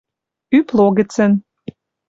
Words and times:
ӱп 0.57 0.67
логӹцӹн 0.77 1.31